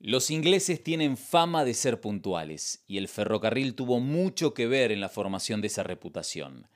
[0.00, 5.00] Los ingleses tienen fama de ser puntuales, y el ferrocarril tuvo mucho que ver en
[5.00, 6.68] la formación de esa reputación.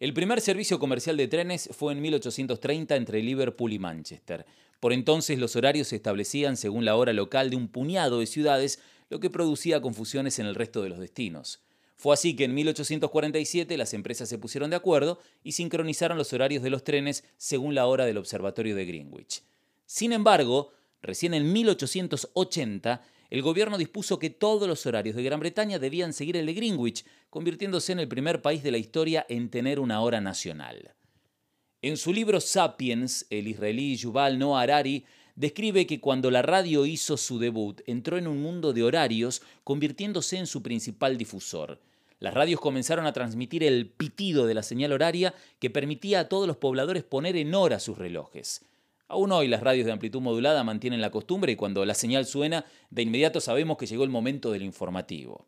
[0.00, 4.46] El primer servicio comercial de trenes fue en 1830 entre Liverpool y Manchester.
[4.80, 8.80] Por entonces los horarios se establecían según la hora local de un puñado de ciudades,
[9.10, 11.62] lo que producía confusiones en el resto de los destinos.
[11.96, 16.62] Fue así que en 1847 las empresas se pusieron de acuerdo y sincronizaron los horarios
[16.62, 19.42] de los trenes según la hora del observatorio de Greenwich.
[19.84, 25.78] Sin embargo, Recién en 1880, el gobierno dispuso que todos los horarios de Gran Bretaña
[25.78, 29.80] debían seguir el de Greenwich, convirtiéndose en el primer país de la historia en tener
[29.80, 30.94] una hora nacional.
[31.80, 37.16] En su libro Sapiens, el israelí Yuval Noah Harari describe que cuando la radio hizo
[37.16, 41.80] su debut, entró en un mundo de horarios, convirtiéndose en su principal difusor.
[42.20, 46.46] Las radios comenzaron a transmitir el pitido de la señal horaria que permitía a todos
[46.46, 48.62] los pobladores poner en hora sus relojes.
[49.12, 52.64] Aún hoy las radios de amplitud modulada mantienen la costumbre y cuando la señal suena,
[52.88, 55.44] de inmediato sabemos que llegó el momento del informativo.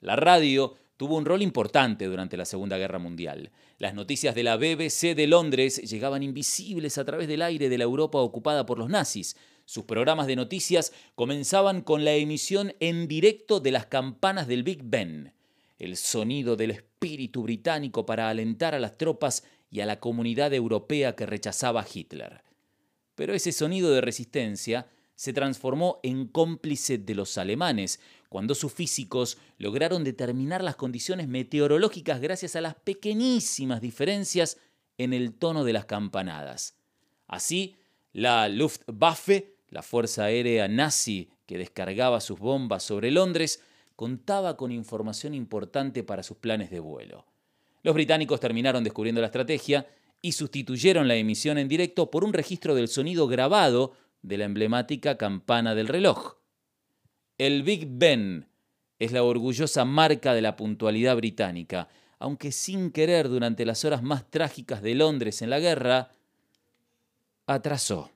[0.00, 3.52] La radio tuvo un rol importante durante la Segunda Guerra Mundial.
[3.78, 7.84] Las noticias de la BBC de Londres llegaban invisibles a través del aire de la
[7.84, 9.36] Europa ocupada por los nazis.
[9.64, 14.80] Sus programas de noticias comenzaban con la emisión en directo de las campanas del Big
[14.82, 15.34] Ben,
[15.78, 21.14] el sonido del espíritu británico para alentar a las tropas y a la comunidad europea
[21.14, 22.47] que rechazaba a Hitler
[23.18, 29.38] pero ese sonido de resistencia se transformó en cómplice de los alemanes, cuando sus físicos
[29.58, 34.58] lograron determinar las condiciones meteorológicas gracias a las pequeñísimas diferencias
[34.98, 36.76] en el tono de las campanadas.
[37.26, 37.74] Así,
[38.12, 43.64] la Luftwaffe, la fuerza aérea nazi que descargaba sus bombas sobre Londres,
[43.96, 47.26] contaba con información importante para sus planes de vuelo.
[47.82, 49.88] Los británicos terminaron descubriendo la estrategia
[50.20, 55.16] y sustituyeron la emisión en directo por un registro del sonido grabado de la emblemática
[55.16, 56.36] campana del reloj.
[57.38, 58.48] El Big Ben
[58.98, 61.88] es la orgullosa marca de la puntualidad británica,
[62.18, 66.10] aunque sin querer durante las horas más trágicas de Londres en la guerra,
[67.46, 68.10] atrasó.